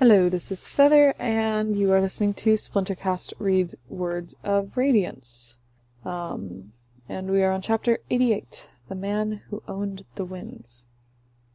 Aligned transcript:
Hello, 0.00 0.30
this 0.30 0.50
is 0.50 0.66
Feather, 0.66 1.12
and 1.18 1.76
you 1.76 1.92
are 1.92 2.00
listening 2.00 2.32
to 2.32 2.54
Splintercast 2.54 3.34
Reads 3.38 3.74
Words 3.86 4.34
of 4.42 4.78
Radiance. 4.78 5.58
Um, 6.06 6.72
and 7.06 7.30
we 7.30 7.42
are 7.42 7.52
on 7.52 7.60
chapter 7.60 7.98
88 8.08 8.66
The 8.88 8.94
Man 8.94 9.42
Who 9.50 9.62
Owned 9.68 10.06
the 10.14 10.24
Winds. 10.24 10.86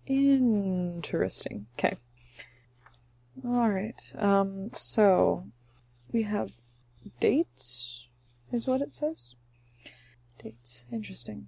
Interesting. 0.06 1.66
Okay. 1.74 1.98
Alright, 3.44 4.14
um, 4.16 4.70
so 4.76 5.48
we 6.12 6.22
have 6.22 6.52
dates, 7.20 8.10
is 8.54 8.68
what 8.68 8.80
it 8.80 8.94
says. 8.94 9.34
Dates. 10.44 10.86
Interesting. 10.92 11.48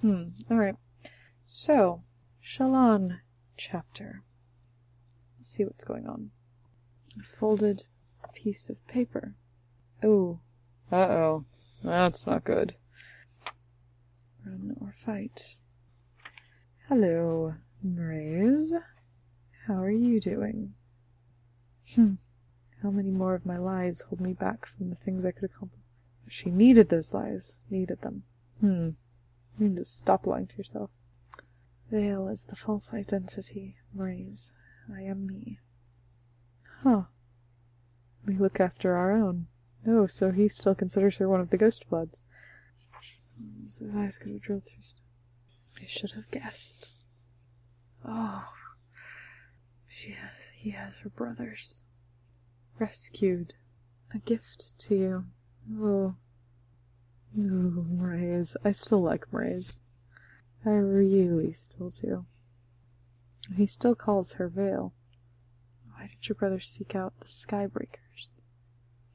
Hmm, 0.00 0.28
alright. 0.50 0.76
So, 1.44 2.02
Shallan 2.42 3.18
chapter. 3.58 4.22
See 5.42 5.64
what's 5.64 5.84
going 5.84 6.06
on. 6.06 6.30
A 7.20 7.24
folded 7.24 7.84
piece 8.32 8.70
of 8.70 8.86
paper. 8.86 9.34
Oh. 10.02 10.38
Uh 10.90 10.96
oh. 10.96 11.44
That's 11.82 12.26
not 12.26 12.44
good. 12.44 12.74
Run 14.46 14.76
or 14.80 14.92
fight. 14.92 15.56
Hello, 16.88 17.54
Mraize. 17.84 18.72
How 19.66 19.82
are 19.82 19.90
you 19.90 20.20
doing? 20.20 20.74
Hmm. 21.94 22.14
How 22.82 22.90
many 22.90 23.10
more 23.10 23.34
of 23.34 23.46
my 23.46 23.58
lies 23.58 24.02
hold 24.02 24.20
me 24.20 24.32
back 24.32 24.66
from 24.66 24.88
the 24.88 24.94
things 24.94 25.24
I 25.24 25.32
could 25.32 25.44
accomplish? 25.44 25.82
She 26.28 26.50
needed 26.50 26.88
those 26.88 27.12
lies. 27.12 27.60
Needed 27.70 28.00
them. 28.00 28.24
Hmm. 28.60 28.90
You 29.58 29.68
need 29.68 29.76
to 29.76 29.84
stop 29.84 30.26
lying 30.26 30.46
to 30.46 30.56
yourself. 30.56 30.90
Veil 31.90 32.28
is 32.28 32.46
the 32.46 32.56
false 32.56 32.94
identity, 32.94 33.76
Mraize. 33.96 34.52
I 34.90 35.02
am 35.02 35.26
me. 35.26 35.58
Huh. 36.82 37.02
We 38.26 38.36
look 38.36 38.60
after 38.60 38.96
our 38.96 39.12
own. 39.12 39.46
Oh, 39.86 40.06
so 40.06 40.30
he 40.30 40.48
still 40.48 40.74
considers 40.74 41.16
her 41.18 41.28
one 41.28 41.40
of 41.40 41.50
the 41.50 41.56
Ghost 41.56 41.88
Bloods. 41.88 42.24
His 43.66 43.82
eyes 43.94 44.18
could 44.18 44.32
have 44.32 44.42
drilled 44.42 44.64
through. 44.64 45.82
I 45.82 45.86
should 45.86 46.12
have 46.12 46.30
guessed. 46.30 46.90
Oh. 48.04 48.44
She 49.88 50.12
has, 50.12 50.52
he 50.54 50.70
has 50.70 50.98
her 50.98 51.08
brothers. 51.08 51.82
Rescued. 52.78 53.54
A 54.14 54.18
gift 54.18 54.78
to 54.80 54.94
you. 54.94 55.24
Oh. 55.80 56.14
Ooh, 57.38 57.86
Mraize. 57.90 58.56
I 58.64 58.72
still 58.72 59.02
like 59.02 59.30
Mraize. 59.32 59.80
I 60.64 60.70
really 60.70 61.52
still 61.52 61.90
do. 61.90 62.26
He 63.56 63.66
still 63.66 63.94
calls 63.94 64.32
her 64.32 64.48
Veil. 64.48 64.94
Why 65.92 66.08
did 66.08 66.28
your 66.28 66.36
brother 66.36 66.60
seek 66.60 66.94
out 66.94 67.18
the 67.20 67.26
Skybreakers? 67.26 68.42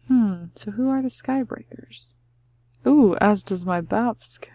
Hmm, 0.08 0.45
so 0.56 0.72
who 0.72 0.89
are 0.89 1.02
the 1.02 1.09
Skybreakers? 1.09 2.16
Ooh, 2.86 3.16
as 3.16 3.44
does 3.44 3.66
my 3.66 3.81
Babsk. 3.81 4.48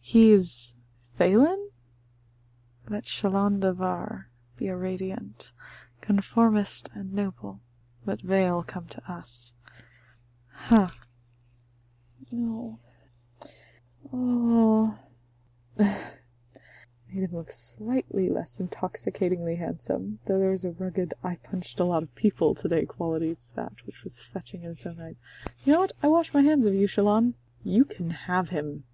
He's 0.00 0.76
Thaylen? 1.18 1.68
Let 2.88 3.04
Shallan 3.04 3.60
Davar 3.60 4.26
be 4.56 4.68
a 4.68 4.76
radiant, 4.76 5.52
conformist 6.00 6.90
and 6.94 7.12
noble. 7.12 7.60
Let 8.06 8.22
Veil 8.22 8.62
come 8.62 8.86
to 8.88 9.02
us. 9.10 9.54
Huh. 10.52 10.88
No. 12.30 12.78
Oh. 14.12 14.98
Made 17.12 17.24
him 17.24 17.36
look 17.36 17.50
slightly 17.50 18.28
less 18.28 18.60
intoxicatingly 18.60 19.56
handsome, 19.56 20.18
though 20.26 20.38
there 20.38 20.50
was 20.50 20.64
a 20.64 20.72
rugged 20.72 21.14
I 21.24 21.36
punched 21.36 21.80
a 21.80 21.84
lot 21.84 22.02
of 22.02 22.14
people 22.14 22.54
today 22.54 22.84
quality 22.84 23.34
to 23.34 23.46
that, 23.56 23.72
which 23.86 24.04
was 24.04 24.18
fetching 24.18 24.62
in 24.62 24.72
its 24.72 24.84
own 24.84 24.98
right. 24.98 25.16
You 25.64 25.72
know 25.72 25.80
what? 25.80 25.92
I 26.02 26.08
wash 26.08 26.34
my 26.34 26.42
hands 26.42 26.66
of 26.66 26.74
you, 26.74 26.86
Shallan. 26.86 27.32
You 27.64 27.84
can 27.86 28.10
have 28.10 28.50
him. 28.50 28.84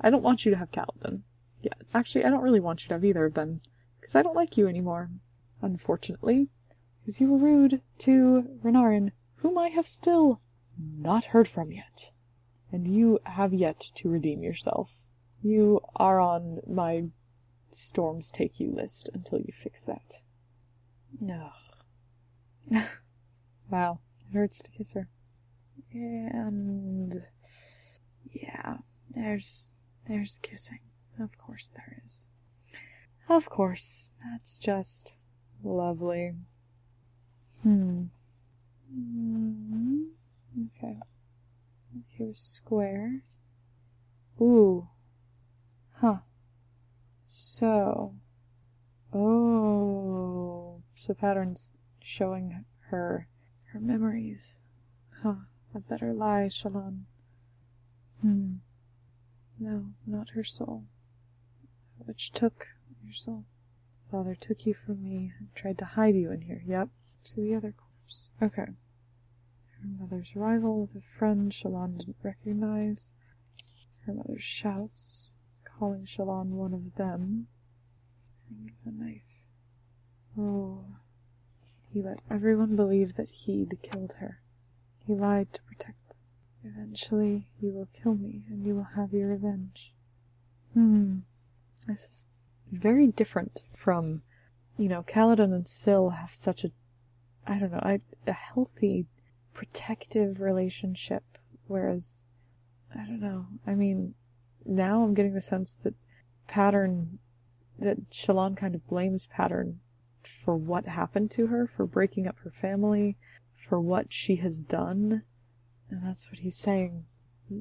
I 0.00 0.10
don't 0.10 0.22
want 0.22 0.44
you 0.44 0.52
to 0.52 0.56
have 0.56 0.70
Kaladin. 0.70 1.22
Yeah, 1.60 1.72
actually, 1.92 2.24
I 2.24 2.30
don't 2.30 2.42
really 2.42 2.60
want 2.60 2.82
you 2.82 2.88
to 2.88 2.94
have 2.94 3.04
either 3.04 3.24
of 3.24 3.34
them, 3.34 3.60
because 4.00 4.14
I 4.14 4.22
don't 4.22 4.36
like 4.36 4.56
you 4.56 4.68
anymore. 4.68 5.10
Unfortunately, 5.60 6.48
because 7.00 7.20
you 7.20 7.28
were 7.28 7.38
rude 7.38 7.82
to 7.98 8.44
Renarin, 8.62 9.10
whom 9.36 9.58
I 9.58 9.68
have 9.70 9.88
still 9.88 10.40
not 10.78 11.24
heard 11.26 11.48
from 11.48 11.72
yet. 11.72 12.12
And 12.70 12.86
you 12.86 13.18
have 13.24 13.52
yet 13.52 13.80
to 13.96 14.08
redeem 14.08 14.44
yourself. 14.44 15.02
You 15.42 15.80
are 15.96 16.20
on 16.20 16.60
my 16.66 17.06
storms 17.70 18.30
take 18.30 18.60
you 18.60 18.70
list 18.70 19.08
until 19.12 19.38
you 19.40 19.52
fix 19.52 19.84
that. 19.84 20.20
No. 21.20 21.50
wow, 23.70 24.00
it 24.20 24.34
hurts 24.34 24.62
to 24.62 24.70
kiss 24.70 24.92
her. 24.92 25.08
And 25.92 27.26
yeah, 28.30 28.78
there's 29.10 29.70
there's 30.06 30.38
kissing. 30.42 30.80
Of 31.20 31.36
course 31.38 31.70
there 31.74 32.00
is. 32.04 32.28
Of 33.28 33.50
course. 33.50 34.08
That's 34.22 34.58
just 34.58 35.14
lovely. 35.62 36.34
Hmm. 37.62 38.04
Mm, 38.94 40.06
okay. 40.76 40.96
Here's 42.08 42.38
square. 42.38 43.22
Ooh. 44.40 44.88
Huh. 46.00 46.18
So. 47.38 48.14
Oh. 49.12 50.82
So 50.96 51.14
patterns 51.14 51.74
showing 52.00 52.64
her 52.90 53.28
her 53.72 53.80
memories. 53.80 54.62
Huh. 55.22 55.34
A 55.74 55.78
better 55.78 56.12
lie, 56.12 56.48
Shallan. 56.50 57.02
Hmm. 58.22 58.56
No, 59.60 59.90
not 60.06 60.30
her 60.30 60.42
soul. 60.42 60.84
Which 61.98 62.32
took 62.32 62.68
your 63.04 63.12
soul. 63.12 63.44
Father 64.10 64.34
took 64.34 64.66
you 64.66 64.74
from 64.74 65.04
me 65.04 65.32
and 65.38 65.54
tried 65.54 65.78
to 65.78 65.84
hide 65.84 66.16
you 66.16 66.32
in 66.32 66.42
here. 66.42 66.62
Yep. 66.66 66.88
To 67.24 67.36
the 67.36 67.54
other 67.54 67.72
corpse. 67.72 68.30
Okay. 68.42 68.72
Her 69.80 69.88
mother's 70.00 70.34
rival 70.34 70.80
with 70.80 71.02
a 71.02 71.18
friend 71.18 71.52
Shallan 71.52 71.98
didn't 71.98 72.16
recognize. 72.22 73.12
Her 74.06 74.14
mother's 74.14 74.42
shouts, 74.42 75.34
calling 75.78 76.04
Shallan 76.04 76.50
one 76.50 76.74
of 76.74 76.94
them. 76.96 77.46
And 78.50 78.72
the 78.84 79.04
knife. 79.04 79.22
Oh. 80.38 80.84
He 81.90 82.02
let 82.02 82.20
everyone 82.30 82.76
believe 82.76 83.16
that 83.16 83.28
he'd 83.28 83.78
killed 83.82 84.14
her. 84.18 84.40
He 85.06 85.14
lied 85.14 85.52
to 85.54 85.62
protect 85.62 85.96
them. 86.08 86.16
Eventually, 86.64 87.46
you 87.60 87.72
will 87.72 87.88
kill 87.92 88.14
me, 88.14 88.42
and 88.48 88.66
you 88.66 88.74
will 88.74 88.88
have 88.96 89.12
your 89.12 89.28
revenge. 89.28 89.94
Hmm. 90.74 91.20
This 91.86 92.04
is 92.04 92.26
very 92.70 93.06
different 93.06 93.62
from, 93.72 94.22
you 94.76 94.88
know, 94.88 95.02
Kaladin 95.02 95.54
and 95.54 95.66
Syl 95.66 96.10
have 96.10 96.34
such 96.34 96.64
a, 96.64 96.70
I 97.46 97.58
don't 97.58 97.72
know, 97.72 97.82
a, 97.82 98.00
a 98.26 98.32
healthy, 98.32 99.06
protective 99.54 100.40
relationship, 100.40 101.24
whereas, 101.66 102.26
I 102.94 102.98
don't 102.98 103.20
know, 103.20 103.46
I 103.66 103.74
mean, 103.74 104.14
now 104.68 105.02
I'm 105.02 105.14
getting 105.14 105.34
the 105.34 105.40
sense 105.40 105.78
that 105.82 105.94
Pattern, 106.46 107.18
that 107.78 108.10
Shallan 108.10 108.56
kind 108.56 108.74
of 108.74 108.86
blames 108.86 109.26
Pattern 109.26 109.80
for 110.22 110.56
what 110.56 110.86
happened 110.86 111.30
to 111.32 111.46
her, 111.46 111.66
for 111.66 111.86
breaking 111.86 112.26
up 112.26 112.38
her 112.44 112.50
family, 112.50 113.16
for 113.56 113.80
what 113.80 114.12
she 114.12 114.36
has 114.36 114.62
done, 114.62 115.22
and 115.90 116.04
that's 116.04 116.30
what 116.30 116.40
he's 116.40 116.56
saying. 116.56 117.04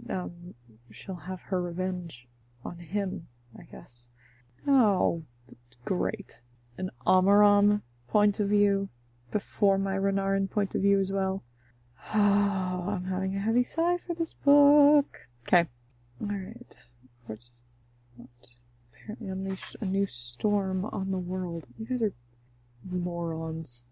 Um, 0.09 0.53
she'll 0.91 1.15
have 1.15 1.41
her 1.43 1.61
revenge 1.61 2.27
on 2.63 2.79
him, 2.79 3.27
I 3.57 3.63
guess. 3.63 4.09
Oh, 4.67 5.23
great. 5.85 6.39
An 6.77 6.91
Amaram 7.05 7.81
point 8.07 8.39
of 8.39 8.49
view 8.49 8.89
before 9.31 9.77
my 9.77 9.95
Renarin 9.95 10.49
point 10.49 10.75
of 10.75 10.81
view 10.81 10.99
as 10.99 11.11
well. 11.11 11.43
Oh, 12.13 12.85
I'm 12.89 13.05
having 13.05 13.35
a 13.35 13.39
heavy 13.39 13.63
sigh 13.63 13.97
for 13.97 14.13
this 14.13 14.33
book. 14.33 15.27
Okay. 15.47 15.67
Alright. 16.21 16.87
What? 17.27 17.49
Apparently 18.93 19.27
unleashed 19.27 19.75
a 19.81 19.85
new 19.85 20.05
storm 20.05 20.85
on 20.85 21.11
the 21.11 21.17
world. 21.17 21.67
You 21.77 21.85
guys 21.85 22.01
are 22.01 22.13
morons. 22.89 23.83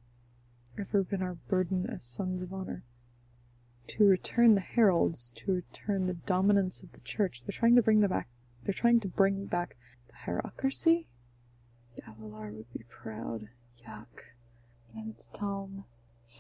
Ever 0.80 1.04
been 1.04 1.22
our 1.22 1.36
burden 1.48 1.88
as 1.90 2.04
sons 2.04 2.42
of 2.42 2.54
honor? 2.54 2.84
To 3.88 4.06
return 4.06 4.56
the 4.56 4.62
heralds, 4.62 5.32
to 5.36 5.54
return 5.54 6.08
the 6.08 6.14
dominance 6.14 6.82
of 6.82 6.92
the 6.92 7.02
church. 7.02 7.44
They're 7.44 7.58
trying 7.58 7.76
to 7.76 7.82
bring 7.82 8.02
the 8.02 8.10
back. 8.10 8.28
They're 8.64 8.74
trying 8.74 9.00
to 9.02 9.08
bring 9.08 9.46
back 9.46 9.76
the 10.08 10.14
Hierocracy? 10.26 11.06
Gavilar 11.96 12.52
would 12.52 12.74
be 12.74 12.84
proud. 12.90 13.50
Yuck. 13.88 14.34
And 14.94 15.14
it's 15.14 15.28
Tom. 15.28 15.86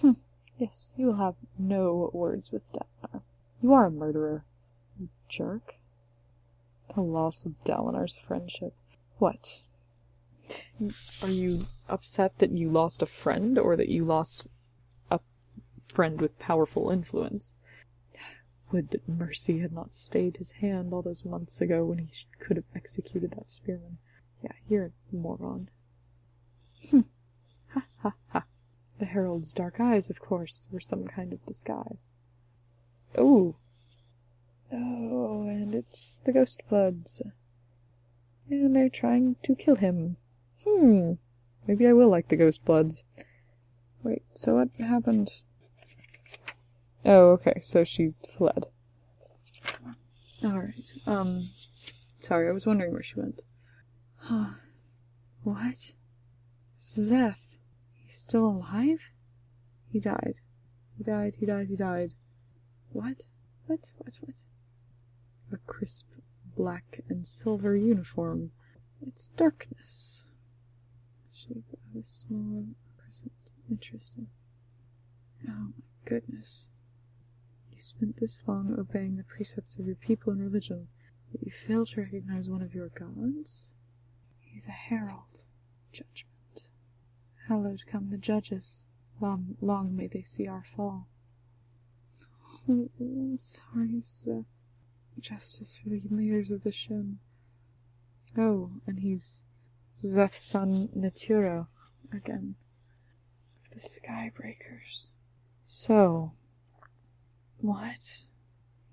Hm. 0.01 0.17
Yes, 0.57 0.93
you 0.97 1.07
will 1.07 1.17
have 1.17 1.35
no 1.59 2.09
words 2.13 2.51
with 2.51 2.63
Dalinar. 2.71 3.21
You 3.61 3.73
are 3.73 3.85
a 3.85 3.91
murderer. 3.91 4.45
You 4.99 5.09
jerk. 5.29 5.75
The 6.95 7.01
loss 7.01 7.45
of 7.45 7.61
Dalinar's 7.65 8.17
friendship. 8.17 8.73
What? 9.17 9.61
Are 11.21 11.29
you 11.29 11.65
upset 11.89 12.37
that 12.39 12.51
you 12.51 12.69
lost 12.69 13.01
a 13.01 13.05
friend 13.05 13.59
or 13.59 13.75
that 13.75 13.89
you 13.89 14.05
lost 14.05 14.47
a 15.11 15.19
friend 15.87 16.21
with 16.21 16.39
powerful 16.39 16.89
influence? 16.89 17.57
Would 18.71 18.91
that 18.91 19.09
Mercy 19.09 19.59
had 19.59 19.73
not 19.73 19.93
stayed 19.93 20.37
his 20.37 20.53
hand 20.53 20.93
all 20.93 21.01
those 21.01 21.25
months 21.25 21.61
ago 21.61 21.85
when 21.85 21.97
he 21.99 22.09
could 22.39 22.57
have 22.57 22.65
executed 22.75 23.31
that 23.31 23.51
spearman. 23.51 23.97
Yeah, 24.41 24.53
you're 24.67 24.85
a 24.85 25.15
moron. 25.15 25.69
Hm. 26.89 27.05
Ha 27.73 27.83
ha 28.01 28.13
ha. 28.29 28.45
The 28.99 29.05
Herald's 29.05 29.53
dark 29.53 29.79
eyes, 29.79 30.09
of 30.09 30.19
course, 30.19 30.67
were 30.71 30.79
some 30.79 31.07
kind 31.07 31.33
of 31.33 31.45
disguise. 31.45 31.97
Oh. 33.17 33.55
Oh, 34.75 35.43
and 35.47 35.73
it's 35.73 36.17
the 36.25 36.33
Ghost 36.33 36.61
Bloods. 36.69 37.21
And 38.49 38.75
they're 38.75 38.89
trying 38.89 39.37
to 39.43 39.55
kill 39.55 39.75
him. 39.75 40.17
Hmm. 40.65 41.13
Maybe 41.67 41.87
I 41.87 41.93
will 41.93 42.09
like 42.09 42.27
the 42.27 42.35
Ghost 42.35 42.65
Bloods. 42.65 43.03
Wait, 44.03 44.23
so 44.33 44.55
what 44.55 44.69
happened? 44.77 45.41
Oh, 47.05 47.31
okay, 47.31 47.59
so 47.61 47.83
she 47.83 48.13
fled. 48.27 48.67
Alright, 50.43 50.91
um... 51.07 51.49
Sorry, 52.19 52.47
I 52.47 52.51
was 52.51 52.65
wondering 52.65 52.91
where 52.91 53.03
she 53.03 53.19
went. 53.19 53.41
what? 55.43 55.91
Szeth. 56.77 57.55
He's 57.93 58.15
still 58.15 58.45
alive? 58.45 59.09
He 59.91 59.99
died. 59.99 60.39
He 60.97 61.03
died, 61.03 61.35
he 61.39 61.45
died, 61.45 61.67
he 61.67 61.75
died. 61.75 62.13
What? 62.91 63.25
What? 63.67 63.89
What? 63.97 64.17
What? 64.21 64.35
A 65.51 65.57
crisp 65.67 66.07
black 66.55 67.01
and 67.09 67.27
silver 67.27 67.75
uniform. 67.75 68.51
It's 69.05 69.27
darkness. 69.29 70.31
Shape 71.31 71.65
of 71.73 72.01
a 72.01 72.05
small 72.05 72.65
crescent. 72.97 73.31
Interesting. 73.69 74.27
Oh 75.47 75.73
my 75.77 75.83
goodness. 76.05 76.69
You 77.71 77.81
spent 77.81 78.17
this 78.17 78.43
long 78.47 78.75
obeying 78.77 79.17
the 79.17 79.23
precepts 79.23 79.77
of 79.77 79.85
your 79.85 79.95
people 79.95 80.31
and 80.31 80.41
religion, 80.41 80.87
yet 81.31 81.43
you 81.43 81.51
fail 81.51 81.85
to 81.85 82.01
recognize 82.01 82.49
one 82.49 82.61
of 82.61 82.73
your 82.73 82.89
gods? 82.89 83.73
He's 84.39 84.67
a 84.67 84.71
herald. 84.71 85.43
Judgment. 85.91 86.69
Hallowed 87.47 87.83
come 87.85 88.09
the 88.09 88.17
judges. 88.17 88.87
Long, 89.21 89.57
long 89.61 89.95
may 89.95 90.07
they 90.07 90.21
see 90.21 90.47
our 90.47 90.63
fall. 90.75 91.07
Oh, 92.67 92.89
I'm 92.99 93.37
sorry, 93.37 94.01
Szeth. 94.01 94.45
Justice 95.19 95.77
for 95.81 95.89
the 95.89 96.01
leaders 96.09 96.51
of 96.51 96.63
the 96.63 96.71
Shin. 96.71 97.19
Oh, 98.37 98.71
and 98.85 98.99
he's 98.99 99.43
Szeth's 99.93 100.39
son 100.39 100.89
Neturo 100.95 101.67
again. 102.13 102.55
The 103.71 103.79
Skybreakers. 103.79 105.11
So, 105.65 106.33
what? 107.57 108.23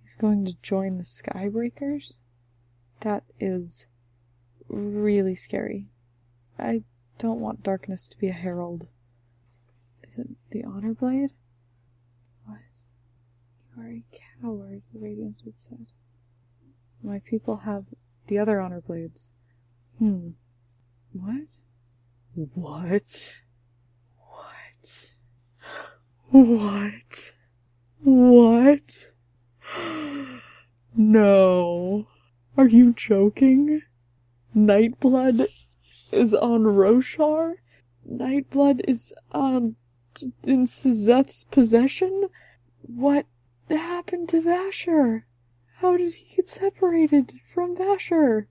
He's 0.02 0.14
going 0.14 0.44
to 0.46 0.54
join 0.62 0.98
the 0.98 1.04
Skybreakers? 1.04 2.20
That 3.00 3.24
is 3.40 3.86
really 4.69 5.34
scary. 5.34 5.86
I 6.58 6.82
don't 7.19 7.40
want 7.40 7.62
darkness 7.62 8.08
to 8.08 8.19
be 8.19 8.28
a 8.28 8.32
herald. 8.32 8.88
Is 10.02 10.19
it 10.19 10.28
the 10.50 10.64
Honor 10.64 10.94
Blade? 10.94 11.30
What? 12.44 12.58
You 13.76 13.82
are 13.82 13.88
a 13.88 14.04
coward, 14.40 14.82
the 14.92 15.00
Radiant 15.00 15.36
had 15.44 15.58
said. 15.58 15.86
My 17.02 17.20
people 17.25 17.58
have 17.58 17.84
the 18.28 18.38
other 18.38 18.60
honor 18.60 18.81
blades. 18.81 19.32
Hmm. 19.99 20.31
What? 21.12 21.58
What? 22.34 23.43
What? 24.16 25.16
What? 26.31 27.34
What? 28.02 29.12
No. 30.96 32.06
Are 32.56 32.69
you 32.69 32.93
joking? 32.93 33.82
Nightblood 34.56 35.46
is 36.12 36.34
on 36.34 36.62
Roshar? 36.62 37.55
Nightblood 38.08 38.81
is 38.87 39.12
on 39.32 39.76
in 40.44 40.66
Szeth's 40.66 41.44
possession? 41.44 42.28
What 42.82 43.26
happened 43.69 44.28
to 44.31 44.43
Vasher? 44.43 45.22
How 45.82 45.96
did 45.96 46.14
he 46.14 46.37
get 46.37 46.49
separated 46.49 47.32
from 47.44 47.76
Vasher? 47.76 48.46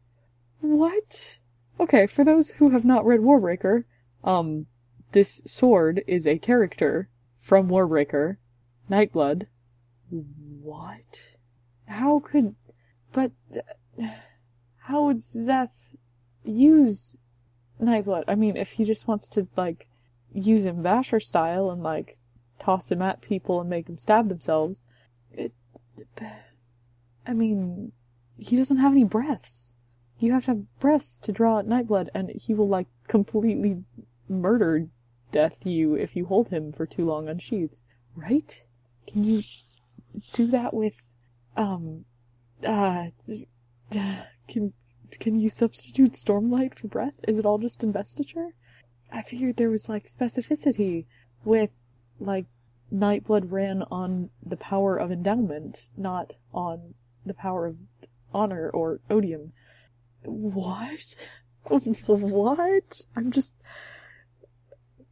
What? 0.59 1.39
Okay, 1.79 2.05
for 2.05 2.25
those 2.25 2.51
who 2.51 2.71
have 2.71 2.83
not 2.83 3.05
read 3.05 3.21
Warbreaker, 3.21 3.85
um, 4.21 4.65
this 5.13 5.41
sword 5.45 6.03
is 6.07 6.27
a 6.27 6.37
character 6.37 7.07
from 7.39 7.69
Warbreaker, 7.69 8.35
Nightblood. 8.89 9.47
What? 10.09 11.35
How 11.87 12.19
could, 12.19 12.55
but, 13.13 13.31
how 14.79 15.05
would 15.05 15.19
Szeth 15.19 15.95
use 16.43 17.21
Nightblood? 17.81 18.25
I 18.27 18.35
mean, 18.35 18.57
if 18.57 18.71
he 18.71 18.83
just 18.83 19.07
wants 19.07 19.29
to, 19.29 19.47
like, 19.55 19.87
use 20.33 20.65
him 20.65 20.83
Vasher 20.83 21.21
style 21.21 21.71
and, 21.71 21.81
like, 21.81 22.17
toss 22.59 22.91
him 22.91 23.01
at 23.01 23.21
people 23.21 23.61
and 23.61 23.69
make 23.69 23.85
them 23.85 23.97
stab 23.97 24.27
themselves, 24.27 24.83
it, 25.31 25.53
I 27.25 27.33
mean, 27.33 27.91
he 28.37 28.55
doesn't 28.55 28.77
have 28.77 28.91
any 28.91 29.03
breaths. 29.03 29.75
You 30.19 30.33
have 30.33 30.45
to 30.45 30.51
have 30.51 30.79
breaths 30.79 31.17
to 31.19 31.31
draw 31.31 31.61
Nightblood, 31.61 32.09
and 32.13 32.31
he 32.35 32.53
will, 32.53 32.67
like, 32.67 32.87
completely 33.07 33.83
murder 34.27 34.87
death 35.31 35.65
you 35.65 35.95
if 35.95 36.15
you 36.15 36.25
hold 36.25 36.49
him 36.49 36.71
for 36.71 36.85
too 36.85 37.05
long 37.05 37.27
unsheathed. 37.27 37.81
Right? 38.15 38.63
Can 39.07 39.23
you 39.23 39.43
do 40.33 40.47
that 40.47 40.73
with, 40.73 41.01
um, 41.55 42.05
uh, 42.65 43.07
can, 44.47 44.73
can 45.19 45.39
you 45.39 45.49
substitute 45.49 46.13
Stormlight 46.13 46.77
for 46.77 46.87
breath? 46.87 47.15
Is 47.27 47.37
it 47.37 47.45
all 47.45 47.57
just 47.57 47.83
investiture? 47.83 48.55
I 49.11 49.21
figured 49.21 49.57
there 49.57 49.69
was, 49.69 49.89
like, 49.89 50.05
specificity 50.05 51.05
with, 51.43 51.71
like, 52.19 52.45
Nightblood 52.93 53.51
ran 53.51 53.83
on 53.89 54.29
the 54.45 54.57
power 54.57 54.97
of 54.97 55.11
endowment, 55.11 55.87
not 55.95 56.35
on 56.53 56.93
the 57.25 57.33
power 57.33 57.65
of 57.65 57.77
honor 58.33 58.69
or 58.69 58.99
odium. 59.09 59.53
What? 60.23 61.15
What? 62.07 63.01
I'm 63.15 63.31
just. 63.31 63.53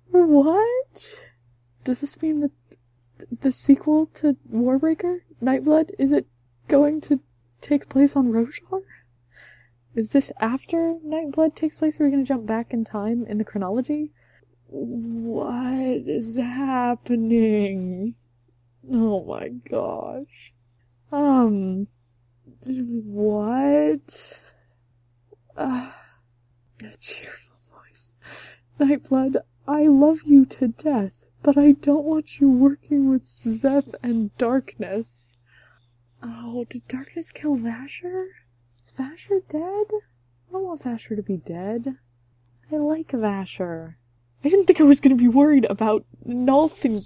What? 0.09 1.21
Does 1.83 2.01
this 2.01 2.19
mean 2.21 2.39
that 2.39 2.51
the 3.41 3.51
sequel 3.51 4.07
to 4.07 4.35
Warbreaker, 4.51 5.19
Nightblood, 5.41 5.91
is 5.99 6.11
it 6.11 6.25
going 6.67 7.01
to 7.01 7.19
take 7.61 7.87
place 7.89 8.15
on 8.15 8.31
Roshar? 8.31 8.81
Is 9.95 10.09
this 10.09 10.31
after 10.39 10.95
Nightblood 11.05 11.55
takes 11.55 11.77
place? 11.77 11.99
Are 11.99 12.05
we 12.05 12.11
going 12.11 12.23
to 12.23 12.27
jump 12.27 12.45
back 12.45 12.73
in 12.73 12.83
time 12.83 13.25
in 13.27 13.37
the 13.37 13.45
chronology? 13.45 14.11
What 14.67 16.07
is 16.07 16.37
happening? 16.37 18.15
Oh 18.91 19.23
my 19.25 19.49
gosh. 19.49 20.53
Um, 21.11 21.87
what? 22.65 24.53
Uh, 25.55 25.91
a 26.81 26.97
cheerful 26.99 27.57
voice. 27.71 28.15
Nightblood, 28.79 29.37
I 29.67 29.87
love 29.87 30.23
you 30.25 30.45
to 30.45 30.69
death, 30.69 31.13
but 31.43 31.57
I 31.57 31.73
don't 31.73 32.05
want 32.05 32.39
you 32.39 32.49
working 32.49 33.09
with 33.09 33.25
Szeth 33.25 33.93
and 34.01 34.35
Darkness. 34.37 35.33
Oh, 36.21 36.65
did 36.69 36.87
Darkness 36.87 37.31
kill 37.31 37.55
Vasher? 37.57 38.27
Is 38.79 38.91
Vasher 38.97 39.41
dead? 39.47 39.61
I 39.61 40.51
don't 40.51 40.63
want 40.63 40.83
Vasher 40.83 41.15
to 41.15 41.23
be 41.23 41.37
dead. 41.37 41.95
I 42.71 42.75
like 42.75 43.09
Vasher. 43.09 43.95
I 44.43 44.49
didn't 44.49 44.65
think 44.65 44.79
I 44.79 44.83
was 44.83 45.01
gonna 45.01 45.15
be 45.15 45.27
worried 45.27 45.65
about 45.65 46.05
Nalthian 46.25 47.05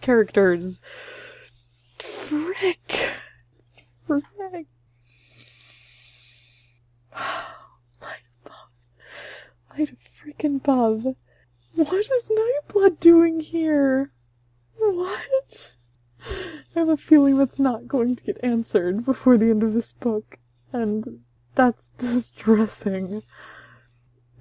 characters. 0.00 0.80
Frick. 1.98 3.10
Light 4.08 4.26
above. 8.44 8.70
Light 9.70 9.96
freaking 10.02 10.50
above. 10.62 11.16
What 11.74 12.06
is 12.10 12.30
Nightblood 12.30 13.00
doing 13.00 13.40
here? 13.40 14.12
What? 14.76 15.74
I 16.24 16.78
have 16.78 16.88
a 16.88 16.96
feeling 16.96 17.36
that's 17.36 17.58
not 17.58 17.88
going 17.88 18.14
to 18.16 18.22
get 18.22 18.38
answered 18.42 19.04
before 19.04 19.36
the 19.36 19.50
end 19.50 19.62
of 19.62 19.72
this 19.72 19.92
book, 19.92 20.38
and 20.72 21.20
that's 21.54 21.90
distressing. 21.98 23.22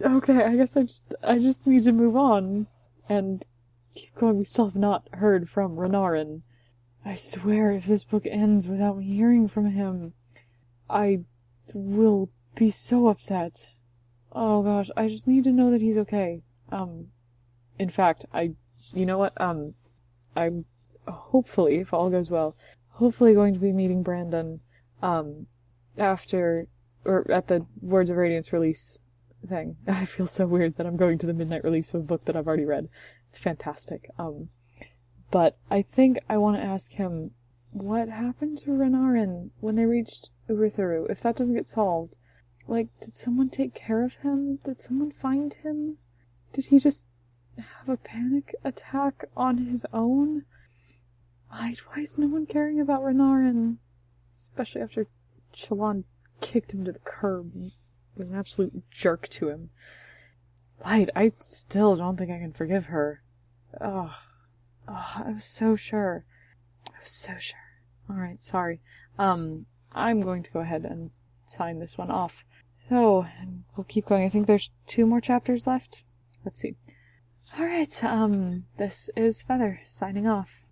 Okay, 0.01 0.43
I 0.43 0.55
guess 0.55 0.77
I 0.77 0.83
just 0.83 1.15
I 1.23 1.39
just 1.39 1.65
need 1.65 1.83
to 1.83 1.91
move 1.91 2.15
on 2.15 2.67
and 3.09 3.45
keep 3.95 4.13
going. 4.15 4.37
We 4.37 4.45
still 4.45 4.65
have 4.65 4.75
not 4.75 5.07
heard 5.13 5.49
from 5.49 5.75
Renarin. 5.75 6.41
I 7.03 7.15
swear 7.15 7.71
if 7.71 7.85
this 7.85 8.03
book 8.03 8.27
ends 8.27 8.67
without 8.67 8.97
me 8.97 9.05
hearing 9.05 9.47
from 9.47 9.71
him, 9.71 10.13
I 10.89 11.21
will 11.73 12.29
be 12.55 12.69
so 12.69 13.07
upset. 13.07 13.75
Oh 14.31 14.63
gosh, 14.63 14.89
I 14.95 15.07
just 15.07 15.27
need 15.27 15.43
to 15.45 15.51
know 15.51 15.71
that 15.71 15.81
he's 15.81 15.97
okay. 15.97 16.41
Um, 16.71 17.07
in 17.77 17.89
fact, 17.89 18.25
I, 18.33 18.53
you 18.93 19.05
know 19.05 19.17
what? 19.17 19.39
Um, 19.39 19.73
I'm 20.35 20.65
hopefully, 21.07 21.77
if 21.77 21.93
all 21.93 22.09
goes 22.09 22.29
well, 22.29 22.55
hopefully 22.89 23.33
going 23.33 23.53
to 23.53 23.59
be 23.59 23.71
meeting 23.71 24.03
Brandon, 24.03 24.61
um, 25.01 25.47
after 25.97 26.67
or 27.03 27.29
at 27.31 27.47
the 27.47 27.65
Words 27.81 28.09
of 28.09 28.17
Radiance 28.17 28.53
release 28.53 28.99
thing. 29.47 29.77
I 29.87 30.05
feel 30.05 30.27
so 30.27 30.45
weird 30.45 30.77
that 30.77 30.85
I'm 30.85 30.97
going 30.97 31.17
to 31.19 31.27
the 31.27 31.33
midnight 31.33 31.63
release 31.63 31.93
of 31.93 32.01
a 32.01 32.03
book 32.03 32.25
that 32.25 32.35
I've 32.35 32.47
already 32.47 32.65
read. 32.65 32.89
It's 33.29 33.39
fantastic. 33.39 34.09
Um, 34.19 34.49
but 35.31 35.57
I 35.69 35.81
think 35.81 36.19
I 36.29 36.37
want 36.37 36.57
to 36.57 36.63
ask 36.63 36.91
him 36.91 37.31
what 37.71 38.09
happened 38.09 38.57
to 38.59 38.71
Renarin 38.71 39.51
when 39.59 39.75
they 39.75 39.85
reached 39.85 40.29
Urithiru. 40.49 41.09
If 41.09 41.21
that 41.21 41.37
doesn't 41.37 41.55
get 41.55 41.69
solved, 41.69 42.17
like, 42.67 42.87
did 42.99 43.15
someone 43.15 43.49
take 43.49 43.73
care 43.73 44.03
of 44.03 44.15
him? 44.15 44.59
Did 44.63 44.81
someone 44.81 45.11
find 45.11 45.53
him? 45.53 45.97
Did 46.53 46.67
he 46.67 46.79
just 46.79 47.07
have 47.57 47.89
a 47.89 47.97
panic 47.97 48.55
attack 48.63 49.25
on 49.35 49.57
his 49.57 49.85
own? 49.93 50.45
Why, 51.49 51.75
why 51.87 52.03
is 52.03 52.17
no 52.17 52.27
one 52.27 52.45
caring 52.45 52.79
about 52.79 53.01
Renarin? 53.01 53.77
Especially 54.31 54.81
after 54.81 55.07
Shallan 55.53 56.05
kicked 56.39 56.73
him 56.73 56.85
to 56.85 56.91
the 56.91 56.99
curb 56.99 57.51
and 57.53 57.71
was 58.15 58.29
an 58.29 58.35
absolute 58.35 58.89
jerk 58.89 59.27
to 59.29 59.49
him. 59.49 59.69
Light, 60.83 61.09
I 61.15 61.33
still 61.39 61.95
don't 61.95 62.17
think 62.17 62.31
I 62.31 62.39
can 62.39 62.53
forgive 62.53 62.85
her. 62.85 63.21
Ugh. 63.79 64.11
Oh, 64.87 65.23
I 65.25 65.31
was 65.31 65.45
so 65.45 65.75
sure. 65.75 66.25
I 66.87 66.99
was 67.01 67.11
so 67.11 67.33
sure. 67.37 67.59
Alright, 68.09 68.41
sorry. 68.41 68.81
Um, 69.19 69.67
I'm 69.93 70.21
going 70.21 70.43
to 70.43 70.51
go 70.51 70.59
ahead 70.61 70.85
and 70.85 71.11
sign 71.45 71.79
this 71.79 71.97
one 71.97 72.09
off. 72.09 72.43
So, 72.91 73.25
and 73.39 73.63
we'll 73.77 73.85
keep 73.85 74.07
going. 74.07 74.25
I 74.25 74.27
think 74.27 74.47
there's 74.47 74.69
two 74.85 75.05
more 75.05 75.21
chapters 75.21 75.65
left. 75.65 76.03
Let's 76.43 76.59
see. 76.59 76.75
Alright, 77.57 78.03
um, 78.03 78.65
this 78.77 79.09
is 79.15 79.41
Feather, 79.41 79.79
signing 79.85 80.27
off. 80.27 80.65